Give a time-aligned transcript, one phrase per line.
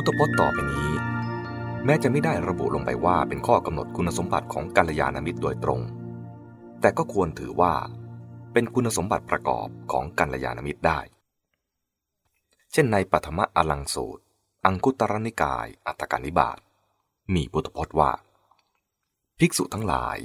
[0.00, 0.90] พุทธพจน์ต่อไปนี้
[1.84, 5.80] แม้จะไม่ได้ระบุลงไปว่าเป็นข้อกำหนดคุณสมบัติของกัลยาณมิตรโดยตรง
[6.80, 7.72] แต่ก็ควรถือว่า
[8.52, 11.00] เป็นคุณสมบัติประกอบของกัลยาณมิตรได้
[12.72, 14.22] เช่นในปฐมอลังสูตร
[14.66, 16.58] อังคุตรนิกาย อัตถกานิบาต
[17.34, 18.12] มีพุทธพจน์ว่า
[19.38, 20.18] ภิกษุทั้งหลาย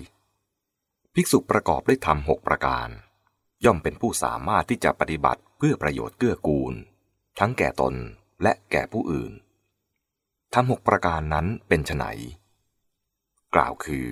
[1.14, 2.90] ภิกษุประกอบด้วยธรรมหกประการ
[3.66, 6.74] ย่อมเป็นผู้สามารถที่จะปฏิบัติเพื่อประโยชน์เกื้อกูล
[7.40, 7.94] ทั้งแก่ตน
[8.44, 9.34] และแก่ผู้อื่น
[10.58, 12.06] ทำหกประการนั้นเป็นไน
[13.56, 14.08] กล่าวคือ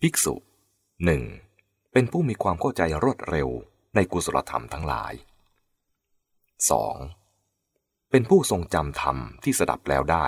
[0.00, 0.34] ภิกษุ
[1.04, 1.22] หนึ่ง
[1.92, 3.48] เป็นผู้มีความเข้าใจรวดเร็ว
[3.94, 5.12] ในกุศลธรรมทั้งหลาย
[7.22, 8.10] 2.
[8.10, 10.26] เป็นผู้ทรงจำธรรมที่สดับแล้วได้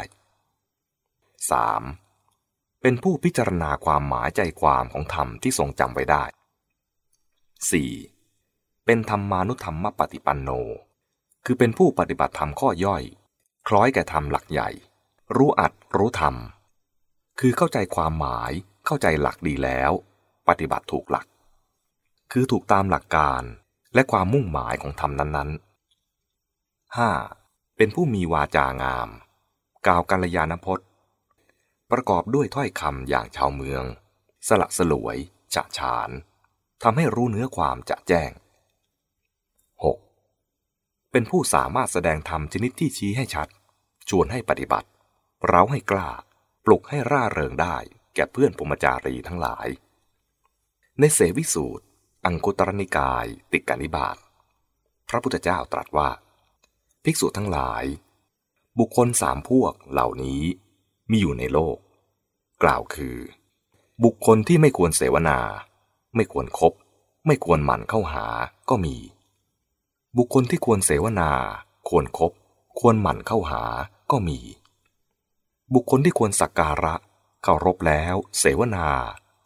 [2.01, 2.83] 3.
[2.83, 6.25] เป็นผู้พิจารณาความหมายใจความของธรรมที่ทรงจำไว้ได้
[7.95, 8.85] 4.
[8.85, 10.51] เป็นธรรมานุธรรมปฏิปันโน
[11.45, 13.05] คือเป็นผู้ปฏิบัติธรรมข้อย่อย
[13.69, 14.71] คล้อยแก่ธรรมหลักใหญ่
[15.37, 16.35] รู้อัดรู้ธรรม
[17.41, 18.53] คือเข้าใจความหมาย
[18.87, 19.93] เข้าใจหลักดีแล้ว
[20.49, 21.27] ปฏิบัติถูกหลัก
[22.33, 23.43] คือถูกตามหลักการ
[23.95, 25.65] และความมุ่งหมายของธรรมนั้นๆ
[27.09, 27.77] 5.
[27.77, 29.09] เป็นผู้มีวาจางาม
[29.87, 30.87] กล่าวกัลยาณพจน์
[31.91, 33.85] ประกอบด้วยถ้อยคำอย่างชาวเมือง
[34.49, 35.17] สละสลวย
[35.55, 36.11] ฉะฉาน
[36.83, 38.31] ทำให้รู้เนื้อความจะแจ้ง
[40.33, 41.11] 6.
[41.11, 43.49] เป็นผู้สามารถแสดงธรรมชนิดที่ชี้ให้ชัด
[44.09, 44.89] ชวนให้ปฏิบัติ
[45.49, 46.11] เราให้กล้า
[46.65, 47.77] ปลุกให้ร่าเริงได้
[48.15, 49.69] แก่เพื่อนปุมจารีทั้งหลาย
[50.99, 51.85] ในเสวิสูตร
[52.25, 54.17] อังคุตรนิกาย ติกานิบาต
[55.09, 56.09] พระพุทธเจ้าตรัสว่า
[57.05, 57.85] ภิกษุทั้งหลาย
[58.79, 60.43] บุคคลสามพวกเหล่านี้
[61.11, 61.77] มีอยู่ในโลก
[62.63, 63.17] กล่าวคือ
[64.05, 65.39] บุคคลที่ไม่ควรเสวนา
[66.17, 66.73] ไม่ควรครบ
[67.27, 68.27] ไม่ควรหมั่นเข้าหา
[68.71, 68.97] ก็มี
[70.17, 71.31] บุคคลที่ควรเสวนา
[71.89, 72.33] ควรครบ
[72.79, 73.63] ควรหมั่นเข้าหา
[74.11, 74.39] ก็มี
[75.73, 76.95] บุคคลที่ควรสักการะ
[77.43, 78.89] เคารพแล้ว เสวนา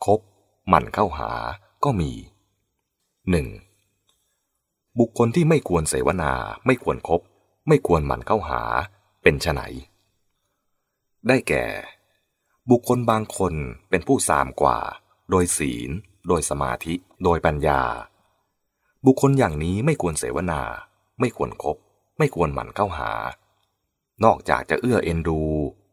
[0.04, 0.20] คบ
[0.68, 1.30] หมั่นเข้าหา
[1.84, 2.12] ก็มี
[3.30, 3.48] หนึ่ง
[4.98, 6.32] บุคคลที่ไม่ควรเสวนา
[6.66, 7.20] ไม่ควรครบ
[7.68, 8.62] ไม่ควรหมั่นเข้าหา
[9.22, 9.60] เป็นไฉน
[11.28, 11.66] ได้แก่
[12.70, 13.54] บุคคลบางคน
[13.90, 14.78] เป็นผู้สามกว่า
[15.30, 15.90] โดยศีล
[16.28, 16.94] โดยสมาธิ
[17.24, 17.82] โดยปัญญา
[19.06, 20.60] บุคคลอย่างนี้ไม่ควรเสวนา
[21.20, 21.76] ไม่ควรครบ
[22.18, 23.12] ไม่ควรหมั่นเข้าหา
[24.24, 25.40] นอกจากจะเอื้อเอ็นดู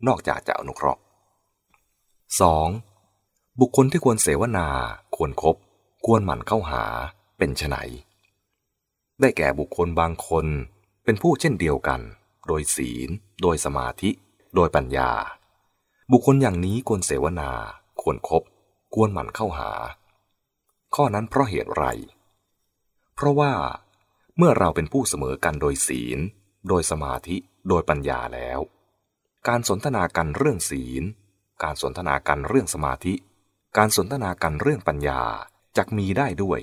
[0.08, 1.02] นอกจากจะอนุเคราะห์
[2.50, 3.60] 2.
[3.60, 4.68] บุคคลที่ควรเสวนา
[5.16, 5.56] ควรครบ
[6.06, 6.84] ควรหมั่นเข้าหา
[7.38, 7.76] เป็นไฉน
[9.20, 10.46] ได้แก่บุคคลบางคน
[11.04, 12.02] เป็นผู้เช่นเดียวกัน
[12.48, 13.10] โดยศีล
[13.42, 14.10] โดยสมาธิ
[14.56, 15.12] โดยปัญญา
[16.12, 17.52] บุคคลอย่างนี้ควรเสวนา
[18.02, 18.44] ควรครบ
[18.94, 19.72] ควรหมั่นเข้าหา
[20.96, 21.86] ข้อนั้นเพราะเหตุไร
[23.16, 23.52] เพราะว่า
[24.38, 26.20] เมื่อเราเป็นผู้เสมอกันโดยศีล
[26.68, 28.60] โดยสมาธิ โดยปัญญาแล้ว
[29.48, 31.04] การสนทนากันเรื่องศีล
[31.64, 33.14] การสนทนากันเรื่องสมาธิ
[33.78, 35.22] การสนทนากันเรื่องปัญญา
[35.78, 36.60] จักมีได้ด้วย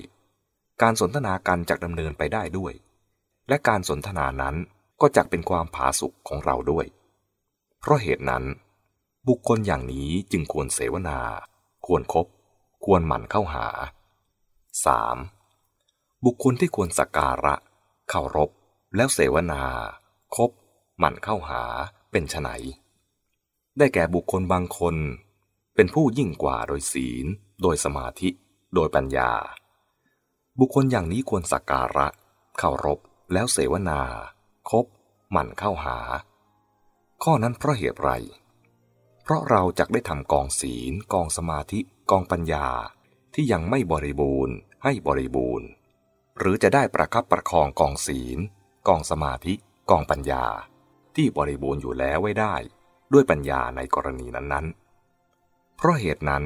[0.81, 2.73] การสนทนากันจักดำเนินไปได้ด้วย
[3.49, 4.55] และการสนทนานั้น
[5.01, 6.85] ก็จักเป็นความผาสุกของเราด้วย
[7.79, 8.43] เพราะเหตุนั้น
[9.27, 11.19] บุคคลอย่างนี้จึงควรเสวนา
[11.85, 12.27] ควรครบ
[12.85, 13.67] ควรหมั่นเข้าหา
[15.35, 16.25] 3.
[16.25, 17.55] บุคคลที่ควรสักการะ
[18.09, 18.49] เคารพ
[18.95, 19.63] แล้วเสวนา
[20.35, 20.49] คบ
[20.99, 21.63] หมั่นเข้าหา
[22.13, 22.49] เป็นไน
[23.77, 24.95] ได้แก่บุคคลบางคน
[25.75, 27.25] เป็นผู้ยิ่งกว่าโดยศีล
[27.61, 28.29] โดยสมาธิ
[28.75, 29.31] โดยปัญญา
[30.59, 32.07] บุคคลอย่างนี้ควรสักการะ
[32.57, 32.99] เคารพ
[33.33, 34.01] แล้วเสวนา
[34.69, 34.85] คบ
[35.31, 35.97] หมั่นเข้าหา
[37.23, 38.11] ข้อนั้นเพราะเหตุไร
[39.23, 41.79] เพราะเราจะได้ทำกองศีล กองสมาธิ
[42.11, 42.67] กองปัญญา
[43.33, 45.67] ที่ยังไม่บริบูรณ์ให้บริบูรณ์
[46.37, 48.39] หรือจะได้ประคับประคองกองศีล
[48.87, 49.53] กองสมาธิ
[49.89, 50.45] กองปัญญา
[51.15, 52.55] ที่บริบูรณ์อยู่แล้วไว้ได้
[53.13, 56.43] ด้วยปัญญาในกรณีนั้นๆ เพราะเหตุนั้น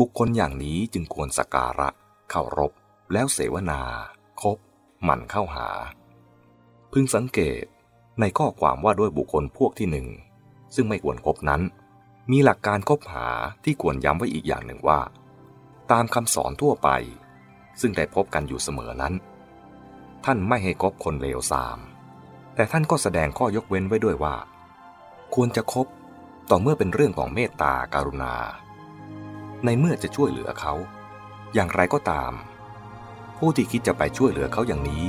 [0.00, 1.88] บุคคลอย่างนี้จึงควรสักการะ
[2.30, 2.72] เคารพ
[3.12, 3.80] แล้วเสวนา
[4.42, 4.58] คบ
[5.04, 5.68] หมั่นเข้าหา
[6.92, 7.64] พึงสังเกต
[8.20, 10.08] ในข้อความว่าด้วยบุคคลพวกที่หนึ่ง
[10.74, 11.62] ซึ่งไม่ควรคบนั้น
[12.30, 13.26] มีหลักการคบหา
[13.64, 15.00] ที่ควรย้ำไว้อีกอย่างหนึ่งว่า
[15.90, 16.88] ตามคำสอนทั่วไป
[17.80, 19.14] ซึ่งได้พบกันอยู่เสมอนั้น
[20.24, 21.78] ท่านไม่ให้คบคนเลวทราม
[22.54, 24.34] แต่ท่านก็แสดงข้อยกเว้นไว้ด้วยว่า
[25.34, 25.86] ควรจะคบ
[26.50, 28.34] ต่อเมื่อเป็นเรื่องของเมตตาการุณา
[29.64, 30.74] ในเมื่อจะช่วยเหลือเขา
[31.54, 32.32] อย่างไรก็ตาม
[33.38, 35.04] ผู้ที่คิดจะไปช่วยเหลือเขาอย่างนี้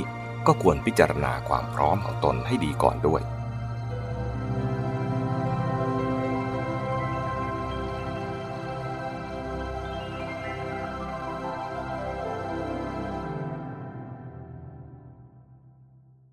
[0.48, 3.22] ก็ควรพิจารณาความพร้อมของตนให้ดีก่อนด้วย